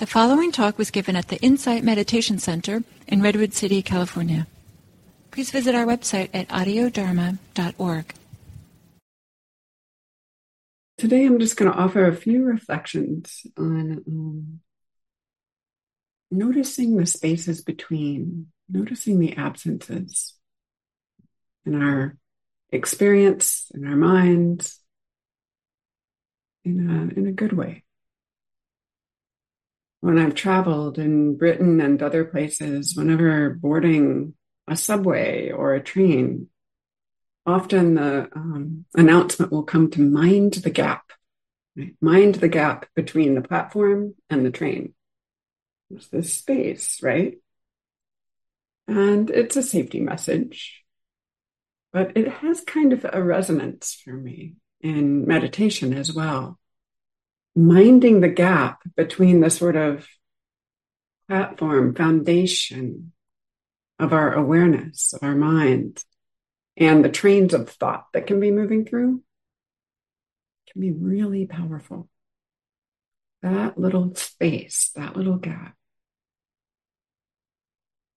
[0.00, 4.46] The following talk was given at the Insight Meditation Center in Redwood City, California.
[5.30, 8.14] Please visit our website at audiodharma.org.
[10.96, 14.60] Today I'm just going to offer a few reflections on um,
[16.30, 20.32] noticing the spaces between, noticing the absences
[21.66, 22.16] in our
[22.70, 24.80] experience, in our minds,
[26.64, 27.84] in a, in a good way
[30.00, 34.34] when I've traveled in Britain and other places, whenever boarding
[34.66, 36.48] a subway or a train,
[37.44, 41.04] often the um, announcement will come to mind the gap,
[41.76, 41.94] right?
[42.00, 44.94] mind the gap between the platform and the train.
[45.90, 47.38] There's this space, right?
[48.86, 50.82] And it's a safety message,
[51.92, 56.59] but it has kind of a resonance for me in meditation as well
[57.54, 60.06] minding the gap between the sort of
[61.28, 63.12] platform foundation
[63.98, 66.02] of our awareness, of our mind,
[66.76, 69.22] and the trains of thought that can be moving through
[70.72, 72.08] can be really powerful.
[73.42, 75.74] That little space, that little gap.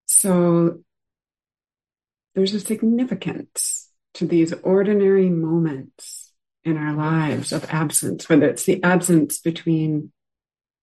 [0.05, 0.81] So
[2.35, 6.32] there's a significance to these ordinary moments
[6.65, 10.11] in our lives of absence, whether it's the absence between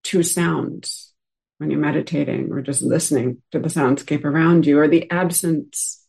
[0.03, 1.13] two sounds
[1.57, 6.05] when you're meditating or just listening to the soundscape around you, or the absence,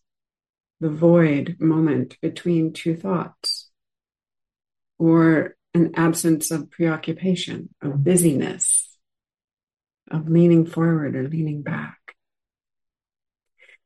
[0.81, 3.69] the void moment between two thoughts,
[4.98, 8.97] or an absence of preoccupation, of busyness,
[10.11, 11.98] of leaning forward or leaning back.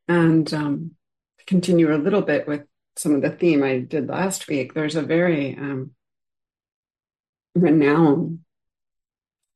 [0.07, 0.93] And um,
[1.47, 2.63] continue a little bit with
[2.97, 5.93] some of the theme I did last week, there's a very um,
[7.55, 8.41] renowned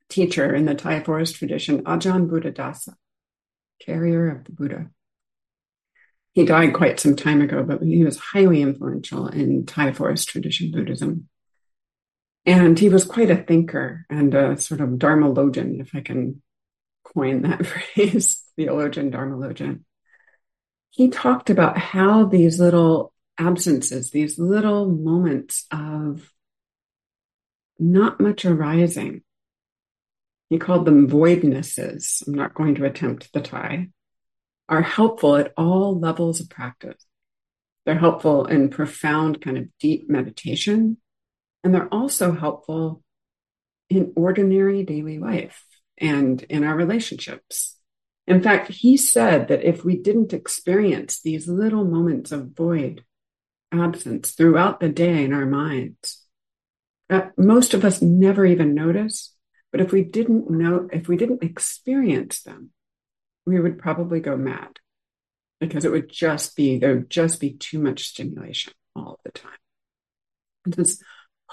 [0.09, 2.95] teacher in the Thai forest tradition, Ajahn Buddhadasa,
[3.81, 4.91] carrier of the Buddha.
[6.33, 10.71] He died quite some time ago, but he was highly influential in Thai forest tradition
[10.71, 11.29] Buddhism.
[12.47, 16.43] And he was quite a thinker and a sort of dharmalogian, if I can
[17.05, 19.85] coin that phrase, theologian, dharmalogian.
[20.91, 26.31] He talked about how these little absences, these little moments of
[27.79, 29.23] not much arising.
[30.51, 32.27] He called them voidnesses.
[32.27, 33.89] I'm not going to attempt the Thai.
[34.69, 37.03] are helpful at all levels of practice.
[37.87, 40.99] They're helpful in profound, kind of deep meditation.
[41.65, 43.03] And they're also helpful
[43.89, 45.65] in ordinary daily life
[45.97, 47.77] and in our relationships.
[48.27, 53.05] In fact, he said that if we didn't experience these little moments of void,
[53.73, 56.25] absence throughout the day in our minds.
[57.11, 59.35] Uh, most of us never even notice,
[59.73, 62.71] but if we didn't know, if we didn't experience them,
[63.47, 64.79] we would probably go mad
[65.61, 69.51] because it would just be, there would just be too much stimulation all the time.
[70.67, 71.03] It's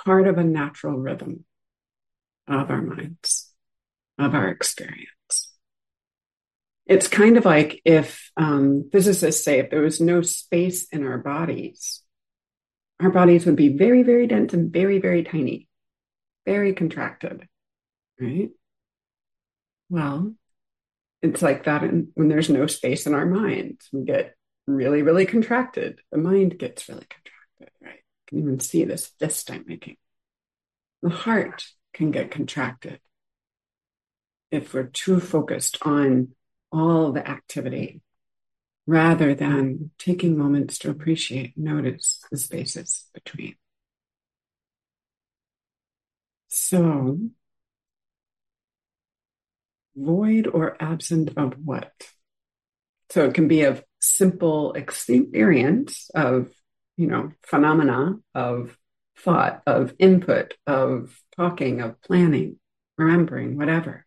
[0.04, 1.46] part of a natural rhythm
[2.48, 3.52] of our minds,
[4.20, 5.10] of our experience.
[6.86, 11.18] It's kind of like if um, physicists say if there was no space in our
[11.18, 12.04] bodies,
[13.00, 15.68] our bodies would be very, very dense and very, very tiny,
[16.46, 17.48] very contracted,
[18.20, 18.50] right?
[19.90, 20.34] Well,
[21.22, 23.88] it's like that in, when there's no space in our minds.
[23.92, 24.36] We get
[24.68, 26.00] really, really contracted.
[26.12, 27.96] The mind gets really contracted, right?
[27.96, 29.98] You can even see this fist I'm making.
[31.02, 33.00] The heart can get contracted
[34.52, 36.30] if we're too focused on
[36.72, 38.02] all the activity
[38.88, 39.90] rather than mm.
[39.98, 43.56] taking moments to appreciate, notice the spaces between.
[46.50, 47.20] So,
[49.96, 51.92] void or absent of what?
[53.10, 56.50] So it can be of simple experience of,
[56.98, 58.78] you know, phenomena of
[59.18, 62.60] thought, of input, of talking, of planning,
[62.98, 64.06] remembering, whatever.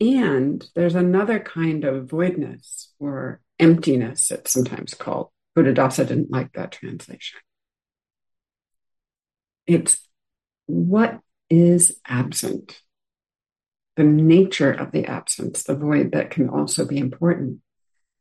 [0.00, 5.30] And there's another kind of voidness or emptiness, it's sometimes called.
[5.56, 7.40] Buddhadasa didn't like that translation.
[9.66, 9.98] It's
[10.66, 12.80] what is absent,
[13.96, 17.60] the nature of the absence, the void that can also be important.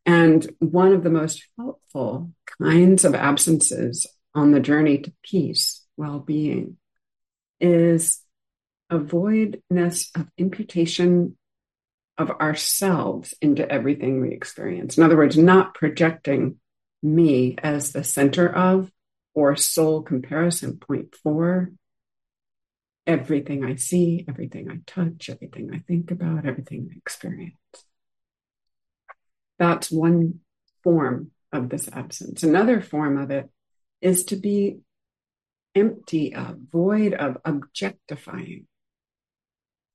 [0.06, 2.32] And one of the most helpful
[2.62, 6.78] kinds of absences on the journey to peace, well being,
[7.60, 8.22] is
[8.90, 11.38] a voidness of imputation
[12.18, 14.98] of ourselves into everything we experience.
[14.98, 16.58] In other words, not projecting
[17.04, 18.92] me as the center of
[19.34, 21.72] or sole comparison point for,
[23.06, 27.56] everything I see, everything I touch, everything I think about, everything I experience.
[29.60, 30.40] That's one
[30.84, 32.44] form of this absence.
[32.44, 33.50] Another form of it
[34.02, 34.80] is to be
[35.76, 38.68] empty of, void of objectifying.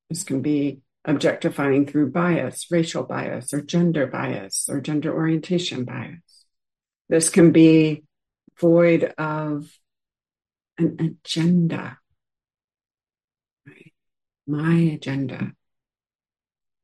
[0.09, 6.45] This can be objectifying through bias, racial bias, or gender bias, or gender orientation bias.
[7.09, 8.05] This can be
[8.61, 9.71] void of
[10.79, 11.99] an agenda.
[13.67, 13.93] Right?
[14.47, 15.53] My agenda.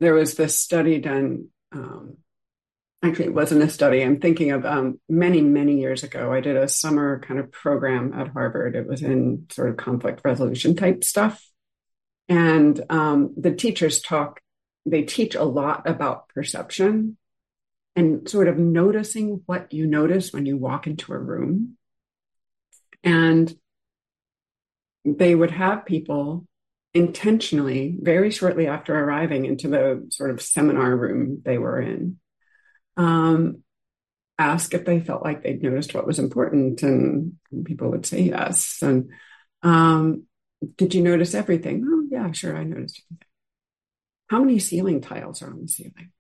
[0.01, 1.49] There was this study done.
[1.73, 2.19] Um,
[3.03, 4.03] actually, it wasn't a study.
[4.03, 6.33] I'm thinking of um, many, many years ago.
[6.33, 8.77] I did a summer kind of program at Harvard.
[8.77, 11.43] It was in sort of conflict resolution type stuff.
[12.29, 14.41] And um, the teachers talk,
[14.85, 17.17] they teach a lot about perception
[17.95, 21.77] and sort of noticing what you notice when you walk into a room.
[23.03, 23.55] And
[25.05, 26.47] they would have people
[26.93, 32.19] intentionally, very shortly after arriving into the sort of seminar room they were in,
[32.97, 33.63] um,
[34.39, 36.83] ask if they felt like they'd noticed what was important.
[36.83, 38.83] And people would say yes.
[38.83, 39.11] And
[39.63, 40.25] um,
[40.77, 41.85] did you notice everything?
[41.87, 43.29] Oh, yeah, sure, I noticed everything.
[44.29, 46.13] How many ceiling tiles are on the ceiling?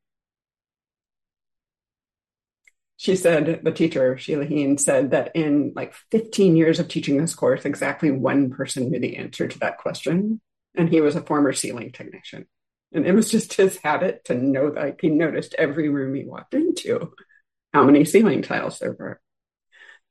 [2.96, 7.34] she said, the teacher, Sheila Heen, said that in like 15 years of teaching this
[7.34, 10.40] course, exactly one person knew the answer to that question.
[10.74, 12.46] And he was a former ceiling technician.
[12.92, 16.54] And it was just his habit to know that he noticed every room he walked
[16.54, 17.12] into,
[17.74, 19.20] how many ceiling tiles there were.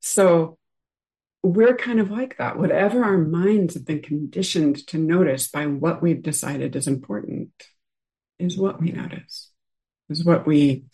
[0.02, 0.60] So
[1.46, 2.58] we're kind of like that.
[2.58, 7.52] Whatever our minds have been conditioned to notice by what we've decided is important
[8.40, 9.52] is what we notice,
[10.10, 10.86] is what we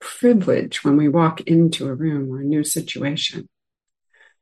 [0.00, 3.48] privilege when we walk into a room or a new situation.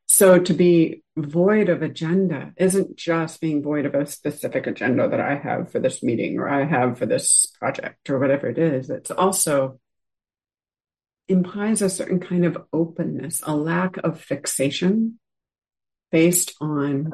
[0.07, 5.21] So to be void of agenda isn't just being void of a specific agenda that
[5.21, 8.91] I have for this meeting or I have for this project or whatever it is.
[8.91, 9.81] It's also
[11.27, 15.19] implies a certain kind of openness, a lack of fixation
[16.15, 17.13] based on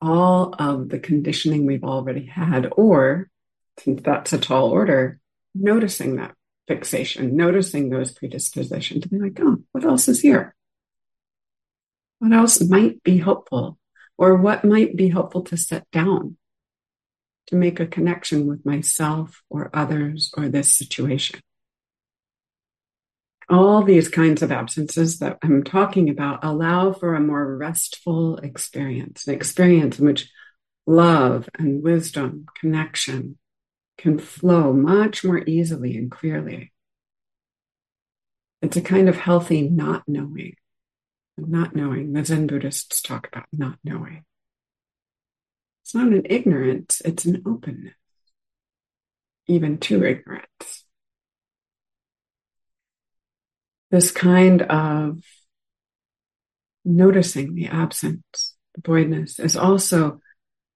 [0.00, 3.28] all of the conditioning we've already had or
[3.76, 5.18] since that's a tall order,
[5.52, 6.36] noticing that
[6.68, 10.54] fixation, noticing those predispositions, and be like, oh, what else is here?
[12.20, 13.76] What else might be helpful?
[14.16, 16.36] Or what might be helpful to set down
[17.48, 21.40] to make a connection with myself or others or this situation?
[23.50, 29.26] All these kinds of absences that I'm talking about allow for a more restful experience,
[29.26, 30.30] an experience in which
[30.86, 33.38] love and wisdom, connection,
[33.98, 36.72] can flow much more easily and clearly.
[38.62, 40.54] It's a kind of healthy not knowing.
[41.36, 44.24] Not knowing, the Zen Buddhists talk about not knowing.
[45.82, 47.94] It's not an ignorance, it's an openness,
[49.48, 50.84] even to ignorance.
[53.90, 55.20] This kind of
[56.84, 60.20] noticing the absence, the voidness, is also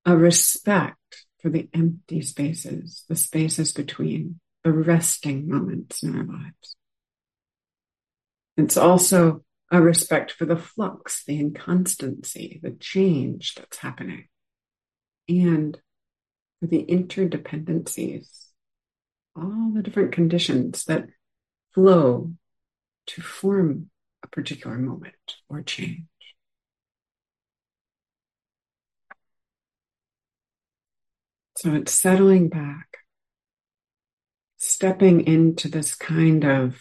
[0.05, 0.99] a respect
[1.41, 6.77] for the empty spaces, the spaces between, the resting moments in our lives.
[8.57, 14.29] It's also a respect for the flux, the inconstancy, the change that's happening,
[15.29, 15.79] and
[16.61, 18.47] for the interdependencies,
[19.37, 21.07] all the different conditions that
[21.75, 22.33] flow
[23.07, 23.91] to form
[24.23, 26.07] a particular moment or change.
[31.57, 32.99] So it's settling back,
[34.57, 36.81] stepping into this kind of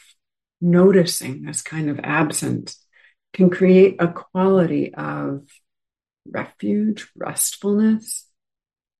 [0.59, 2.83] noticing, this kind of absence
[3.33, 5.47] can create a quality of
[6.25, 8.27] refuge, restfulness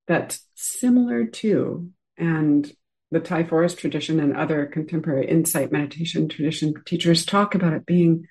[0.07, 2.71] that's similar to, and
[3.13, 8.27] the Thai forest tradition and other contemporary insight meditation tradition teachers talk about it being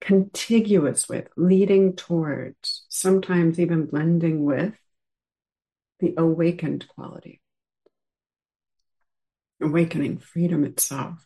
[0.00, 4.74] contiguous with, leading towards, sometimes even blending with
[6.00, 7.40] the awakened quality.
[9.62, 11.24] Awakening, freedom itself.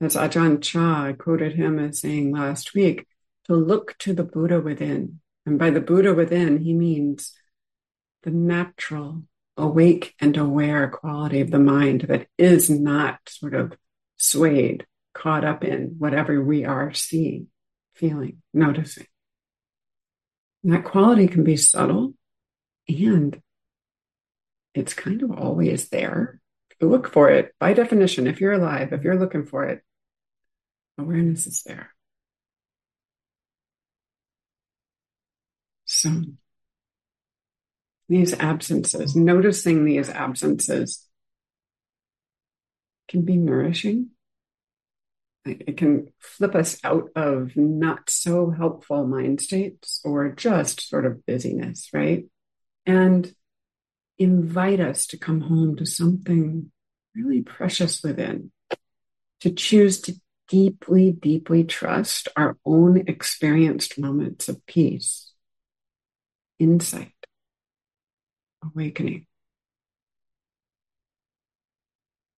[0.00, 3.06] As Ajahn Chah, I quoted him as saying last week,
[3.44, 5.20] to look to the Buddha within.
[5.46, 7.32] And by the Buddha within, he means
[8.24, 9.24] the natural,
[9.60, 13.72] awake and aware quality of the mind that is not sort of
[14.16, 17.48] swayed, caught up in whatever we are seeing,
[17.94, 19.06] feeling, noticing.
[20.62, 22.14] And that quality can be subtle
[22.88, 23.40] and
[24.74, 26.40] it's kind of always there.
[26.80, 28.26] Look for it by definition.
[28.26, 29.82] If you're alive, if you're looking for it,
[30.98, 31.94] awareness is there.
[35.84, 36.10] So,
[38.10, 41.06] these absences, noticing these absences
[43.08, 44.08] can be nourishing.
[45.46, 51.24] It can flip us out of not so helpful mind states or just sort of
[51.24, 52.24] busyness, right?
[52.84, 53.32] And
[54.18, 56.72] invite us to come home to something
[57.14, 58.50] really precious within,
[59.40, 60.14] to choose to
[60.48, 65.32] deeply, deeply trust our own experienced moments of peace,
[66.58, 67.12] insight,
[68.64, 69.26] awakening.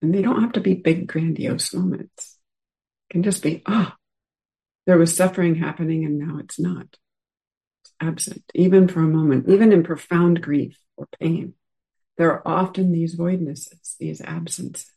[0.00, 2.38] And they don't have to be big, grandiose moments.
[3.08, 3.96] It can just be, ah, oh,
[4.86, 6.96] there was suffering happening and now it's not.
[7.84, 11.54] It's absent, even for a moment, even in profound grief or pain.
[12.18, 14.90] There are often these voidnesses, these absences.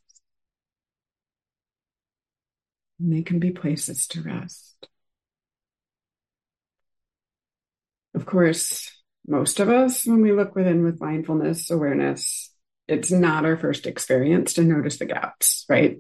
[3.00, 4.88] And they can be places to rest.
[8.14, 8.95] Of course,
[9.28, 12.52] most of us, when we look within with mindfulness awareness,
[12.88, 16.00] it's not our first experience to notice the gaps, right?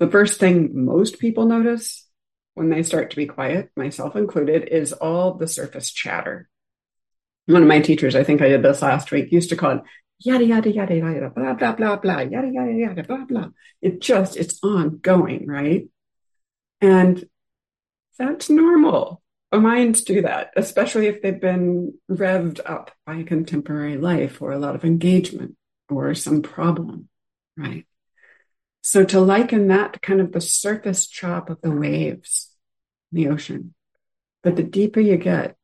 [0.00, 2.06] The first thing most people notice
[2.54, 6.48] when they start to be quiet, myself included, is all the surface chatter.
[7.46, 9.82] One of my teachers, I think I did this last week, used to call it
[10.18, 13.48] yada, yada, yada, yada, blah, blah, blah, blah, yada, yada, yada, blah, blah.
[13.80, 15.88] It just, it's ongoing, right?
[16.80, 17.24] And
[18.18, 19.22] that's normal.
[19.52, 24.74] Minds do that, especially if they've been revved up by contemporary life or a lot
[24.74, 25.56] of engagement
[25.88, 27.08] or some problem,
[27.56, 27.86] right?
[28.82, 32.50] So to liken that to kind of the surface chop of the waves
[33.12, 33.74] in the ocean.
[34.42, 35.56] But the deeper you get,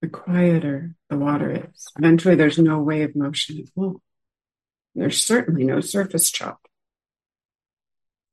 [0.00, 1.88] the quieter the water is.
[1.98, 4.00] Eventually, there's no wave motion at all.
[4.94, 6.66] There's certainly no surface chop.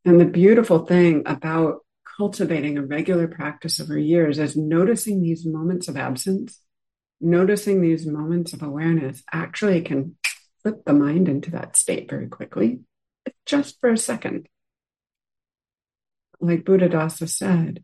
[0.05, 1.85] And the beautiful thing about
[2.17, 6.59] cultivating a regular practice over years is noticing these moments of absence,
[7.21, 10.15] noticing these moments of awareness actually can
[10.61, 12.79] flip the mind into that state very quickly,
[13.45, 14.47] just for a second.
[16.39, 17.83] Like Buddhadasa said,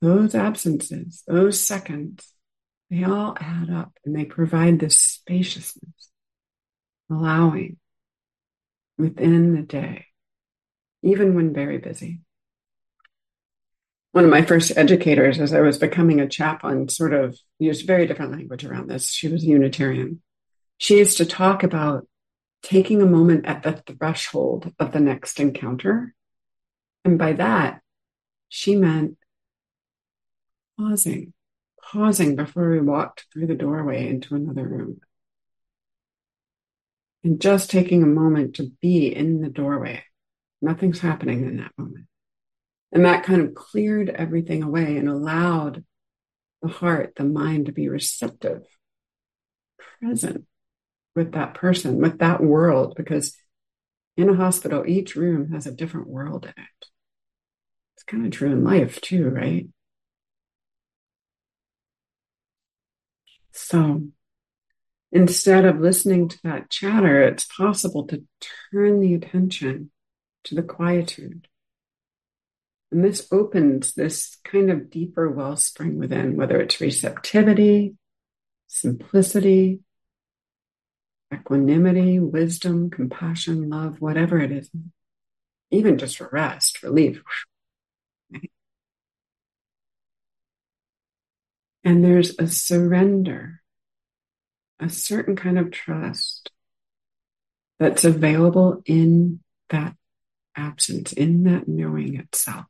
[0.00, 2.32] those absences, those seconds,
[2.88, 6.10] they all add up and they provide this spaciousness,
[7.10, 7.76] allowing
[8.96, 10.06] within the day,
[11.02, 12.20] even when very busy.
[14.12, 18.06] One of my first educators, as I was becoming a chaplain, sort of used very
[18.06, 19.10] different language around this.
[19.10, 20.20] She was a Unitarian.
[20.78, 22.08] She used to talk about
[22.62, 26.14] taking a moment at the threshold of the next encounter.
[27.04, 27.82] And by that,
[28.48, 29.16] she meant
[30.76, 31.32] pausing
[31.92, 35.00] pausing before we walked through the doorway into another room.
[37.24, 40.04] And just taking a moment to be in the doorway.
[40.62, 42.06] Nothing's happening in that moment.
[42.92, 45.84] And that kind of cleared everything away and allowed
[46.62, 48.62] the heart, the mind to be receptive,
[50.00, 50.44] present
[51.14, 53.36] with that person, with that world, because
[54.16, 56.86] in a hospital, each room has a different world in it.
[57.96, 59.68] It's kind of true in life too, right?
[63.52, 64.08] So
[65.12, 68.24] instead of listening to that chatter, it's possible to
[68.72, 69.90] turn the attention
[70.44, 71.46] to the quietude.
[72.92, 77.94] And this opens this kind of deeper wellspring within, whether it's receptivity,
[78.66, 79.80] simplicity,
[81.32, 84.70] equanimity, wisdom, compassion, love, whatever it is,
[85.70, 87.22] even just rest, relief.
[91.84, 93.62] And there's a surrender,
[94.80, 96.50] a certain kind of trust
[97.78, 99.94] that's available in that
[100.56, 102.66] absence, in that knowing itself.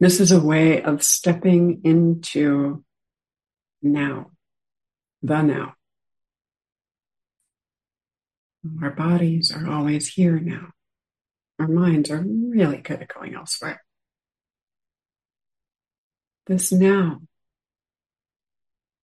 [0.00, 2.82] This is a way of stepping into
[3.82, 4.30] now,
[5.22, 5.74] the now.
[8.82, 10.70] Our bodies are always here now.
[11.58, 13.82] Our minds are really good at going elsewhere.
[16.46, 17.20] This now,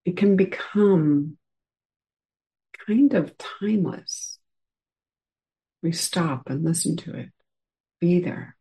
[0.04, 1.38] it can become
[2.88, 4.40] kind of timeless.
[5.84, 7.30] We stop and listen to it,
[8.02, 8.57] be there.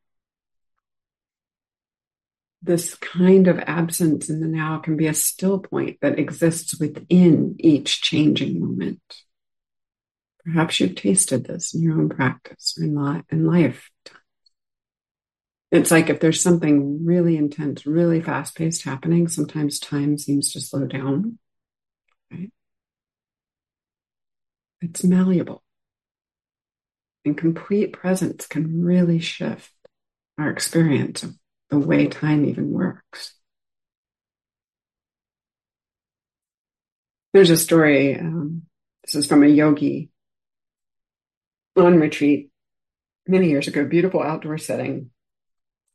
[2.66, 7.54] This kind of absence in the now can be a still point that exists within
[7.61, 9.00] each changing moment.
[10.44, 13.88] Perhaps you've tasted this in your own practice or in, li- in life.
[15.70, 20.61] It's like if there's something really intense, really fast paced happening, sometimes time seems to
[20.61, 21.38] slow down.
[22.32, 22.50] Right?
[24.80, 25.62] It's malleable.
[27.26, 29.73] and complete presence can really shift
[30.38, 31.37] our experience of
[31.70, 33.35] the way time even works.
[37.32, 38.62] There's a story, um,
[39.04, 40.11] this is from a yogi
[41.76, 42.50] on retreat
[43.26, 45.11] many years ago, beautiful outdoor setting.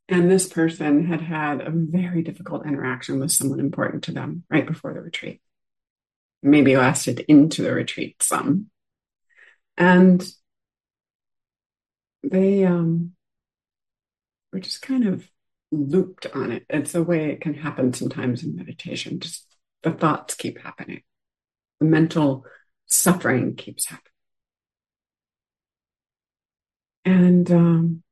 [0.08, 4.68] And this person had had a very difficult interaction with someone important to them right
[4.68, 5.42] before the retreat.
[6.44, 8.68] Maybe lasted into the retreat some.
[9.78, 10.24] And
[12.24, 13.14] they um,
[14.52, 15.28] were just kind of
[15.72, 16.66] looped on it.
[16.70, 19.20] It's a way it can happen sometimes in meditation.
[19.20, 19.48] Just
[19.84, 21.02] the thoughts keep happening,
[21.80, 22.46] the mental
[22.86, 24.06] suffering keeps happening.
[27.04, 28.04] And um,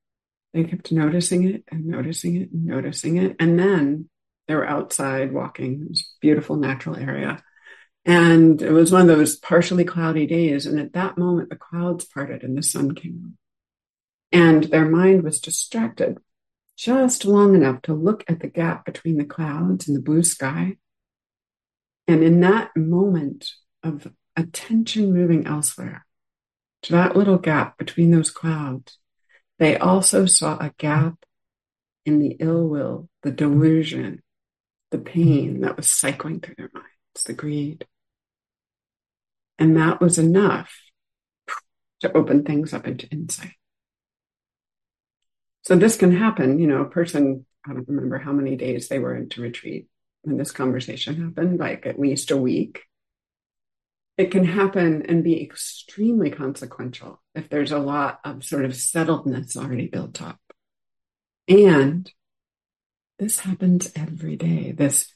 [0.54, 3.36] they kept noticing it and noticing it and noticing it.
[3.40, 4.10] And then
[4.48, 7.44] they were outside walking, was beautiful natural area.
[8.06, 10.66] And it was one of those partially cloudy days.
[10.66, 13.34] And at that moment, the clouds parted and the sun came out.
[14.32, 16.18] And their mind was distracted
[16.80, 20.78] just long enough to look at the gap between the clouds and the blue sky.
[22.08, 23.52] And in that moment
[23.84, 24.08] of
[24.38, 26.06] attention moving elsewhere,
[26.84, 28.98] to that little gap between those clouds,
[29.58, 31.16] they also saw a gap
[32.06, 34.24] in the ill will, the delusion,
[34.92, 37.86] the pain that was cycling through their minds, the greed.
[39.58, 40.74] And that was enough
[42.00, 43.59] to open things up into insight.
[45.64, 49.00] So this can happen, you know, a person, I don't remember how many days they
[49.00, 49.88] were into retreat
[50.22, 52.82] when this conversation happened, like at least a week
[54.20, 59.56] it can happen and be extremely consequential if there's a lot of sort of settledness
[59.56, 60.38] already built up.
[61.48, 62.12] And
[63.18, 64.74] this happens every day.
[64.74, 65.14] This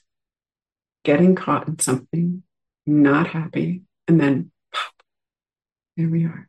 [1.04, 2.44] getting caught in something,
[2.86, 4.94] not happy, and then pop,
[5.98, 6.48] here we are.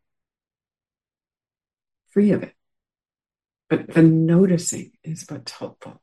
[2.10, 2.53] Free of it.
[3.68, 6.02] But the noticing is what's helpful.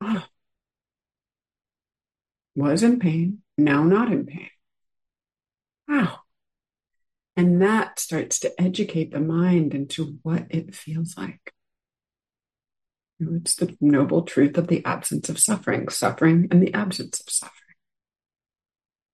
[0.00, 0.28] Oh, ah.
[2.54, 4.50] was in pain, now not in pain.
[5.88, 6.20] Wow.
[7.36, 11.52] And that starts to educate the mind into what it feels like.
[13.20, 17.54] It's the noble truth of the absence of suffering, suffering and the absence of suffering.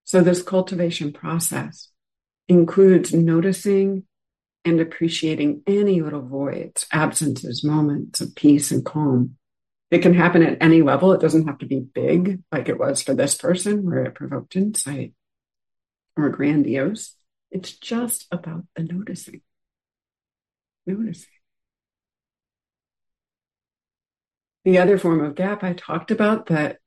[0.04, 1.88] So, this cultivation process
[2.48, 4.04] includes noticing
[4.64, 9.36] and appreciating any little voids, absences, moments of peace and calm.
[9.90, 11.12] It can happen at any level.
[11.12, 14.56] It doesn't have to be big, like it was for this person, where it provoked
[14.56, 15.12] insight
[16.16, 17.14] or grandiose.
[17.50, 19.42] It's just about the noticing.
[20.86, 21.28] Noticing.
[24.64, 26.78] The other form of gap I talked about that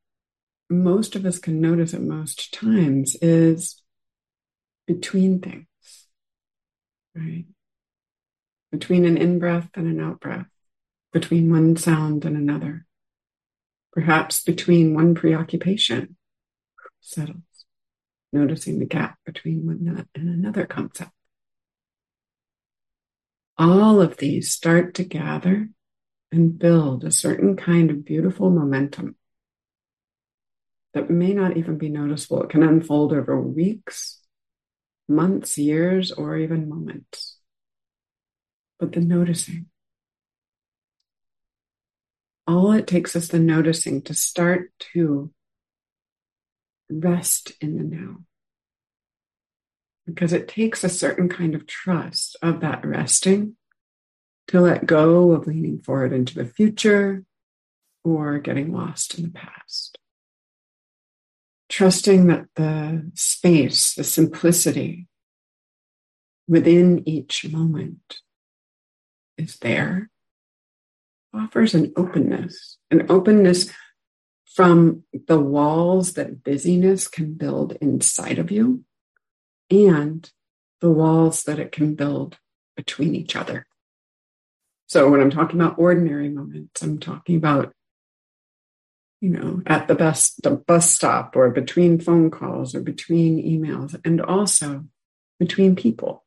[0.69, 3.81] most of us can notice at most times is
[4.85, 5.65] between things,
[7.15, 7.45] right?
[8.77, 10.45] Between an in breath and an out breath,
[11.11, 12.85] between one sound and another,
[13.91, 16.15] perhaps between one preoccupation
[17.01, 17.41] settles
[18.31, 21.09] noticing the gap between one and another concept.
[23.57, 25.69] All of these start to gather
[26.31, 29.15] and build a certain kind of beautiful momentum
[30.93, 32.43] that may not even be noticeable.
[32.43, 34.19] It can unfold over weeks,
[35.07, 37.36] months, years, or even moments.
[38.79, 39.67] But the noticing,
[42.45, 45.31] all it takes is the noticing to start to
[46.89, 48.17] rest in the now.
[50.05, 53.57] Because it takes a certain kind of trust of that resting
[54.47, 57.25] to let go of leaning forward into the future
[58.03, 59.97] or getting lost in the past.
[61.67, 65.07] Trusting that the space, the simplicity
[66.47, 68.21] within each moment
[69.37, 70.09] is there
[71.33, 73.71] offers an openness, an openness
[74.45, 78.83] from the walls that busyness can build inside of you
[79.69, 80.31] and
[80.81, 82.37] the walls that it can build
[82.75, 83.67] between each other.
[84.87, 87.73] So when I'm talking about ordinary moments, I'm talking about,
[89.19, 93.99] you know, at the best the bus stop or between phone calls or between emails
[94.05, 94.85] and also
[95.39, 96.23] between people.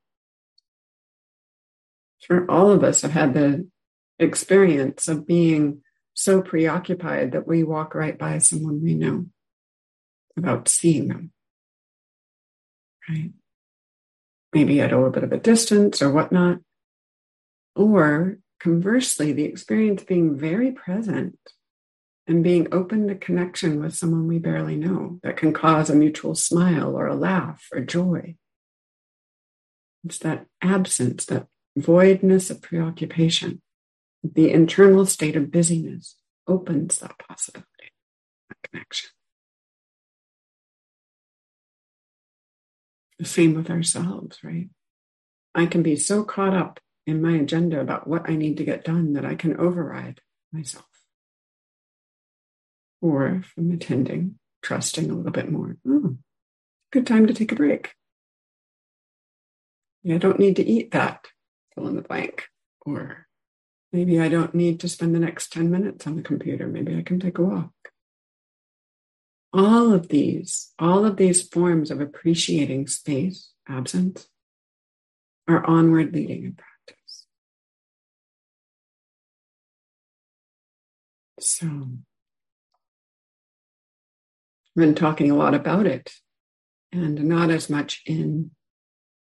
[2.20, 3.66] Sure, all of us have had the
[4.18, 5.82] experience of being
[6.14, 9.26] so preoccupied that we walk right by someone we know
[10.36, 11.32] without seeing them.
[13.08, 13.30] Right?
[14.52, 16.58] Maybe at a little bit of a distance or whatnot.
[17.74, 21.38] Or conversely, the experience being very present
[22.26, 26.34] and being open to connection with someone we barely know that can cause a mutual
[26.34, 28.36] smile or a laugh or joy.
[30.04, 33.62] It's that absence, that voidness of preoccupation,
[34.22, 37.92] the internal state of busyness opens that possibility,
[38.48, 39.10] that connection.
[43.18, 44.68] The same with ourselves, right?
[45.54, 48.84] I can be so caught up in my agenda about what I need to get
[48.84, 50.20] done that I can override
[50.52, 50.86] myself.
[53.00, 55.76] Or if I'm attending, trusting a little bit more.
[55.86, 56.16] Oh,
[56.92, 57.94] good time to take a break.
[60.08, 61.26] I don't need to eat that,
[61.74, 62.46] fill in the blank.
[62.82, 63.26] Or
[63.92, 66.66] maybe I don't need to spend the next 10 minutes on the computer.
[66.66, 67.72] Maybe I can take a walk.
[69.52, 74.28] All of these, all of these forms of appreciating space, absence,
[75.48, 77.26] are onward leading in practice.
[81.40, 81.98] So, I've
[84.76, 86.12] been talking a lot about it
[86.92, 88.52] and not as much in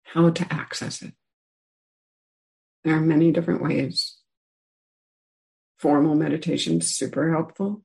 [0.03, 1.13] how to access it.
[2.87, 4.15] There are many different ways.
[5.77, 7.83] Formal meditation is super helpful.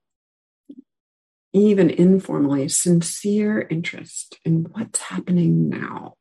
[1.53, 6.15] Even informally, sincere interest in what's happening now.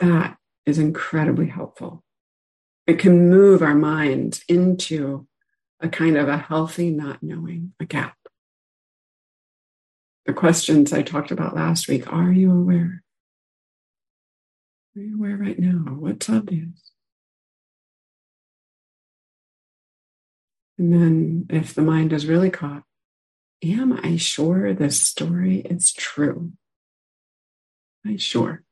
[0.00, 2.02] That is incredibly helpful.
[2.88, 5.28] It can move our minds into
[5.78, 8.16] a kind of a healthy not knowing, a gap
[10.26, 12.12] the questions I talked about last week.
[12.12, 13.04] Are you aware?
[14.96, 15.94] Are you aware right now?
[15.98, 16.92] What's obvious?
[20.78, 22.84] And then, if the mind is really caught,
[23.62, 26.52] am I sure this story is true?
[28.06, 28.62] Am I sure?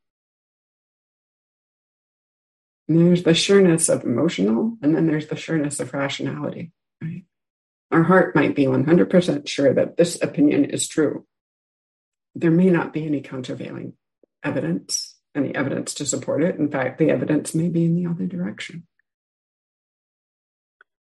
[2.89, 7.25] And there's the sureness of emotional, and then there's the sureness of rationality, right?
[7.91, 11.27] Our heart might be 100% sure that this opinion is true,
[12.35, 13.93] there may not be any countervailing
[14.43, 16.57] evidence, any evidence to support it.
[16.57, 18.87] In fact, the evidence may be in the other direction.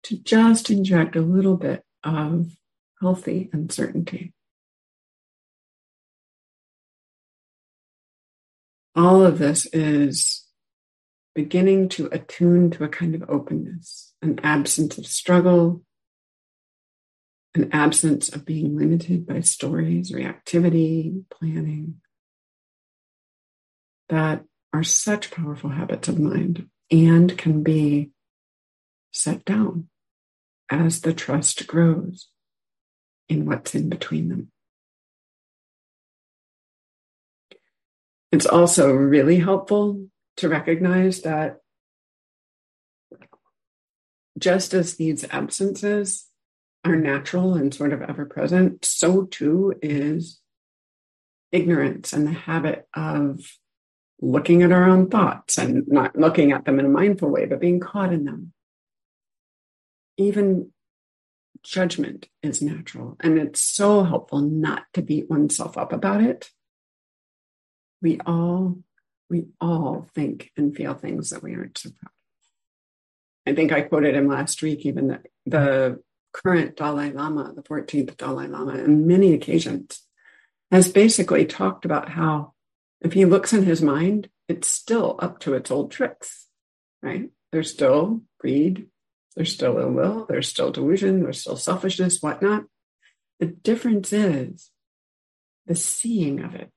[0.03, 2.47] To just inject a little bit of
[2.99, 4.33] healthy uncertainty.
[8.95, 10.45] All of this is
[11.33, 15.83] beginning to attune to a kind of openness, an absence of struggle,
[17.55, 22.00] an absence of being limited by stories, reactivity, planning
[24.11, 24.43] that
[24.73, 28.11] are such powerful habits of mind and can be
[29.11, 29.87] set down
[30.69, 32.27] as the trust grows
[33.29, 34.51] in what's in between them.
[38.33, 41.59] It's also really helpful to recognize that
[44.37, 46.27] just as these absences
[46.83, 50.41] are natural and sort of ever present, so too is
[51.51, 53.39] ignorance and the habit of
[54.21, 57.59] looking at our own thoughts and not looking at them in a mindful way, but
[57.59, 58.53] being caught in them.
[60.17, 60.71] Even
[61.63, 66.51] judgment is natural, and it's so helpful not to beat oneself up about it.
[68.01, 68.79] We all,
[69.29, 73.51] we all think and feel things that we aren't so proud of.
[73.51, 78.17] I think I quoted him last week, even that the current Dalai Lama, the 14th
[78.17, 80.01] Dalai Lama, on many occasions,
[80.71, 82.53] has basically talked about how
[83.01, 86.47] if he looks in his mind, it's still up to its old tricks,
[87.01, 87.29] right?
[87.51, 88.87] There's still greed,
[89.35, 92.65] there's still ill will, there's still delusion, there's still selfishness, whatnot.
[93.39, 94.69] The difference is
[95.65, 96.73] the seeing of it,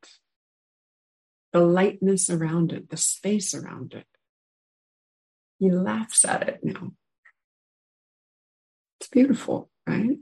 [1.53, 4.07] the lightness around it, the space around it.
[5.59, 6.93] He laughs at it now.
[8.99, 10.19] It's beautiful, right?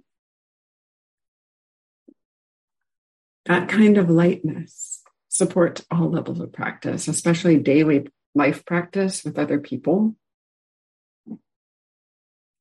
[3.47, 5.02] That kind of lightness
[5.33, 10.15] supports all levels of practice, especially daily life practice with other people.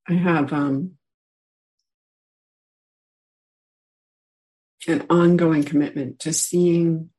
[0.08, 0.92] I have um,
[4.88, 7.10] an ongoing commitment to seeing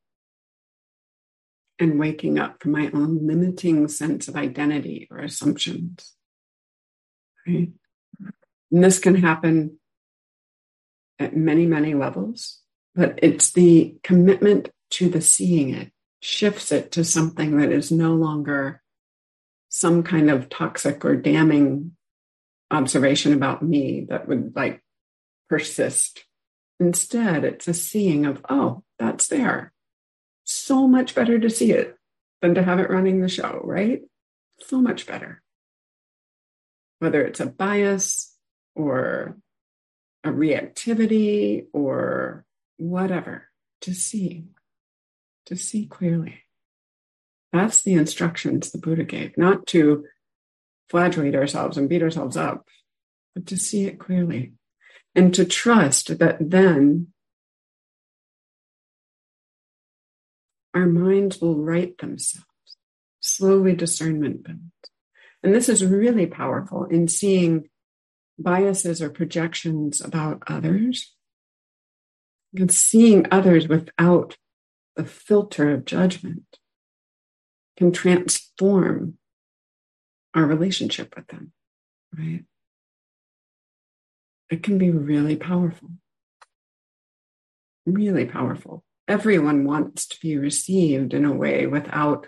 [1.78, 6.16] and waking up from my own limiting sense of identity or assumptions.
[7.48, 7.70] Right?
[8.72, 9.78] And this can happen
[11.20, 12.60] at many, many levels,
[12.96, 18.14] but it's the commitment to the seeing it shifts it to something that is no
[18.14, 18.82] longer
[19.70, 21.96] some kind of toxic or damning
[22.72, 24.82] observation about me that would like
[25.50, 26.26] persist.
[26.80, 29.74] Instead, it's a seeing of, oh, that's there.
[30.44, 31.98] So much better to see it
[32.42, 34.02] than to have it running the show, right?
[34.60, 35.42] So much better.
[37.00, 38.34] Whether it's a bias,
[38.76, 39.38] or
[40.24, 42.46] a reactivity or
[42.78, 43.50] whatever
[43.82, 44.46] to see,
[45.46, 46.44] to see clearly.
[47.52, 50.06] That's the instructions the Buddha gave, not to
[50.90, 52.68] flagellate ourselves and beat ourselves up,
[53.36, 54.54] but to see it clearly
[55.16, 57.08] and to trust that then
[60.74, 62.48] our minds will right themselves.
[63.20, 64.62] Slowly discernment builds.
[65.44, 67.70] And this is really powerful in seeing
[68.40, 71.14] biases or projections about others
[72.56, 74.38] and seeing others without
[74.96, 76.44] the filter of judgment
[77.78, 79.18] can transform
[80.34, 81.52] our relationship with them,
[82.18, 82.44] right?
[84.50, 85.90] It can be really powerful.
[87.86, 88.84] Really powerful.
[89.08, 92.28] Everyone wants to be received in a way without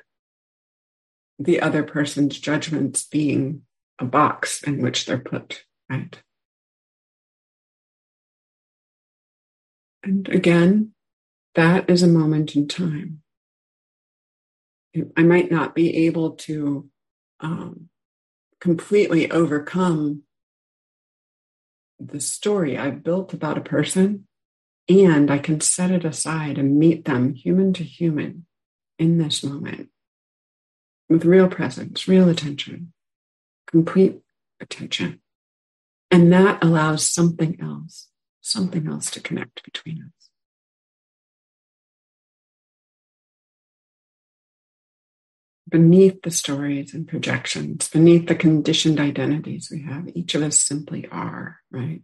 [1.38, 3.62] the other person's judgments being
[4.00, 6.20] a box in which they're put, right?
[10.04, 10.95] And again,
[11.56, 13.22] that is a moment in time.
[15.18, 16.90] I might not be able to
[17.40, 17.90] um,
[18.62, 20.24] completely overcome
[22.00, 24.28] the story I've built about a person,
[24.88, 28.46] and I can set it aside and meet them human to human
[29.00, 29.90] in this moment
[31.10, 32.94] with real presence, real attention,
[33.68, 34.20] complete
[34.60, 35.22] attention.
[36.12, 38.10] And that allows something else,
[38.42, 40.30] something else to connect between us.
[45.68, 50.10] Beneath the stories and projections, beneath the conditioned identities we have.
[50.14, 52.02] Each of us simply are, right?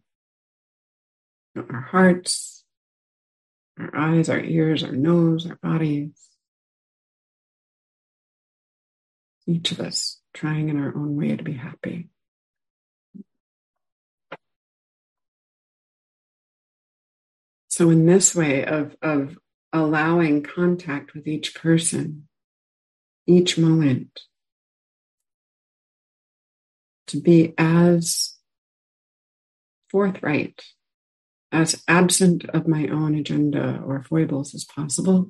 [1.56, 2.63] Our hearts,
[3.80, 6.12] our eyes, our ears, our nose, our bodies.
[9.45, 12.10] Each of us trying in our own way to be happy.
[17.67, 19.38] So, in this way of, of
[19.74, 22.28] allowing contact with each person,
[23.27, 24.19] each moment
[27.07, 28.36] to be as
[29.89, 30.62] forthright,
[31.51, 35.29] as absent of my own agenda or foibles as possible,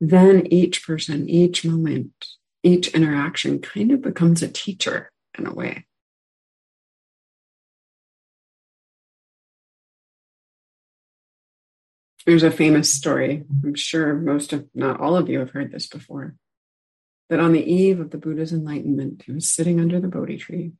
[0.00, 2.12] then each person, each moment,
[2.62, 5.86] each interaction kind of becomes a teacher in a way.
[12.26, 13.44] There's a famous story.
[13.64, 16.34] I'm sure most of, not all of you have heard this before
[17.28, 20.72] that on the eve of the Buddha's enlightenment, he was sitting under the Bodhi tree,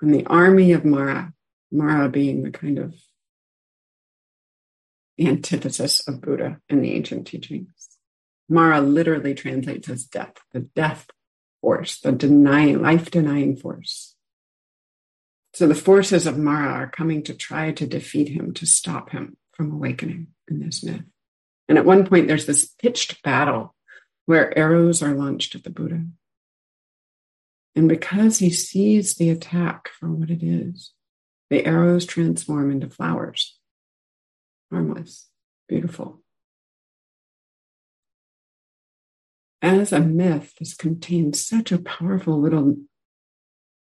[0.00, 1.32] and the army of Mara,
[1.70, 2.94] Mara being the kind of
[5.18, 7.88] antithesis of Buddha in the ancient teachings.
[8.48, 11.06] Mara literally translates as death, the death
[11.60, 14.16] force, the denying, life denying force.
[15.52, 19.36] So the forces of Mara are coming to try to defeat him, to stop him
[19.52, 21.02] from awakening in this myth.
[21.68, 23.74] And at one point, there's this pitched battle
[24.30, 26.04] where arrows are launched at the Buddha.
[27.74, 30.92] And because he sees the attack for what it is,
[31.50, 33.58] the arrows transform into flowers.
[34.70, 35.28] Harmless,
[35.68, 36.22] beautiful.
[39.60, 42.76] As a myth, this contains such a powerful little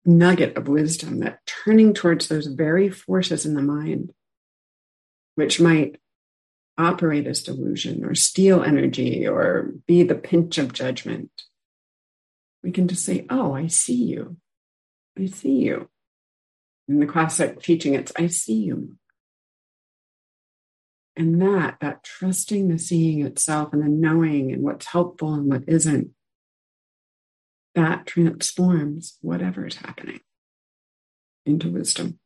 [0.04, 4.12] nugget of wisdom that turning towards those very forces in the mind,
[5.36, 6.00] which might
[6.76, 11.30] operate as delusion or steal energy or be the pinch of judgment.
[12.62, 14.36] We can just say, Oh, I see you.
[15.18, 15.88] I see you.
[16.88, 18.96] In the classic teaching, it's I see you.
[21.16, 25.62] And that, that trusting the seeing itself and the knowing and what's helpful and what
[25.68, 26.10] isn't,
[27.74, 30.20] that transforms whatever is happening
[31.46, 32.18] into wisdom.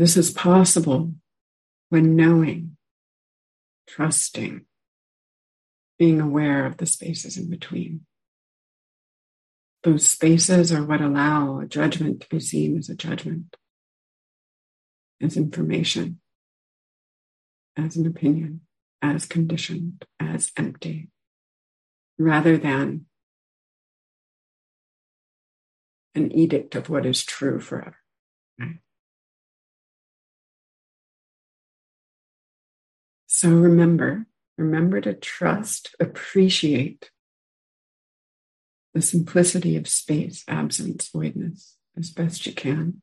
[0.00, 1.12] This is possible
[1.90, 2.78] when knowing,
[3.86, 4.64] trusting,
[5.98, 8.06] being aware of the spaces in between.
[9.82, 13.58] Those spaces are what allow a judgment to be seen as a judgment,
[15.20, 16.22] as information,
[17.76, 18.62] as an opinion,
[19.02, 21.10] as conditioned, as empty,
[22.18, 23.04] rather than
[26.14, 27.99] an edict of what is true forever.
[33.32, 34.26] So remember,
[34.58, 37.12] remember to trust, appreciate
[38.92, 43.02] the simplicity of space, absence, voidness as best you can.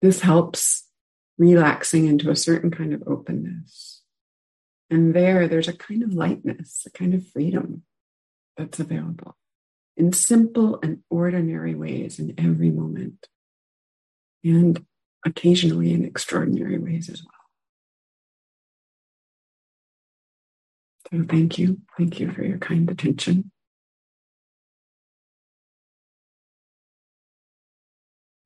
[0.00, 0.88] This helps
[1.38, 4.02] relaxing into a certain kind of openness.
[4.88, 7.82] And there, there's a kind of lightness, a kind of freedom
[8.56, 9.36] that's available
[9.96, 13.26] in simple and ordinary ways in every moment,
[14.44, 14.86] and
[15.26, 17.43] occasionally in extraordinary ways as well.
[21.14, 21.80] So thank you.
[21.96, 23.52] Thank you for your kind attention.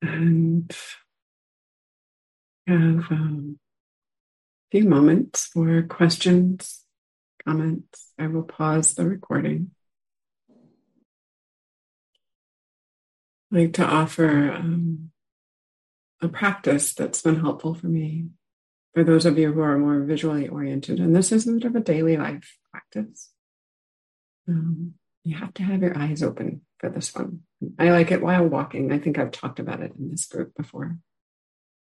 [0.03, 0.71] And
[2.67, 3.57] have um,
[4.71, 6.83] a few moments for questions,
[7.43, 8.11] comments.
[8.19, 9.71] I will pause the recording.
[13.51, 15.09] I'd like to offer um,
[16.21, 18.27] a practice that's been helpful for me
[18.93, 20.99] for those of you who are more visually oriented.
[20.99, 23.31] And this is sort of a daily life practice.
[24.47, 27.41] Um, you have to have your eyes open for this one.
[27.77, 28.91] I like it while walking.
[28.91, 30.97] I think I've talked about it in this group before.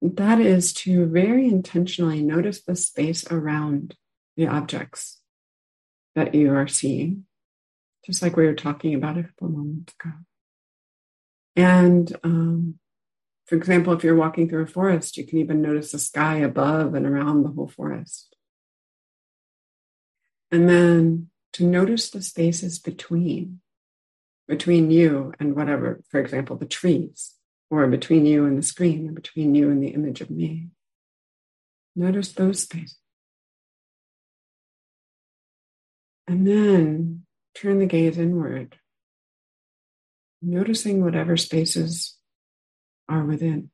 [0.02, 3.96] That is to very intentionally notice the space around
[4.38, 5.20] the objects
[6.16, 7.26] that you are seeing,
[8.06, 10.14] just like we were talking about a couple moments ago.
[11.56, 12.80] And um,
[13.46, 16.96] for example, if you're walking through a forest, you can even notice the sky above
[16.96, 18.36] and around the whole forest.
[20.52, 23.62] And then to notice the spaces between,
[24.48, 27.36] between you and whatever, for example, the trees,
[27.70, 30.70] or between you and the screen, or between you and the image of me.
[31.96, 32.98] Notice those spaces.
[36.28, 38.80] And then turn the gaze inward,
[40.42, 42.15] noticing whatever spaces
[43.08, 43.70] are within.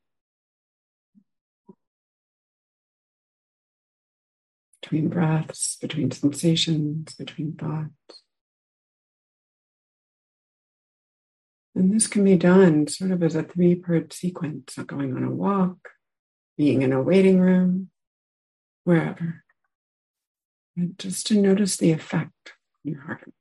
[4.81, 8.21] Between breaths, between sensations, between thoughts.
[11.75, 15.23] And this can be done sort of as a three part sequence of going on
[15.23, 15.89] a walk,
[16.57, 17.89] being in a waiting room,
[18.83, 19.43] wherever.
[20.75, 22.53] And just to notice the effect
[22.85, 23.31] on your heart.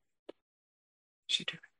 [1.27, 1.70] Should do it.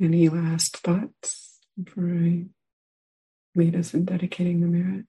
[0.00, 2.44] Any last thoughts before I
[3.54, 5.06] lead us in dedicating the merit?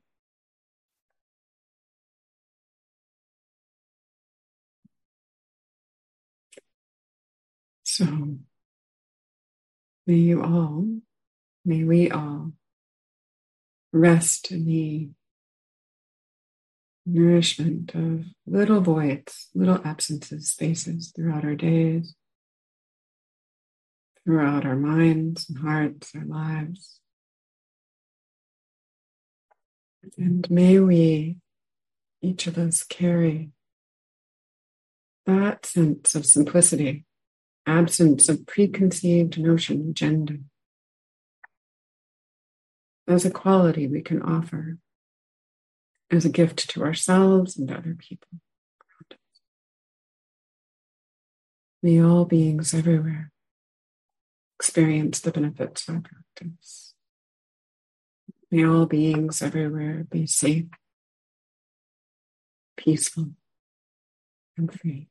[7.84, 8.06] So,
[10.06, 10.86] may you all,
[11.64, 12.52] may we all
[13.94, 15.10] rest in the
[17.06, 22.16] nourishment of little voids, little absences, spaces throughout our days,
[24.26, 27.00] throughout our minds and hearts, our lives.
[30.18, 31.38] And may we,
[32.22, 33.52] each of us, carry
[35.26, 37.06] that sense of simplicity,
[37.66, 40.38] absence of preconceived notion, agenda,
[43.08, 44.78] as a quality we can offer
[46.12, 48.40] as a gift to ourselves and other people.
[51.82, 53.32] May all beings everywhere
[54.66, 56.96] experience the benefits of our practice.
[58.50, 60.66] May all beings everywhere be safe,
[62.76, 63.34] peaceful,
[64.58, 65.08] and free.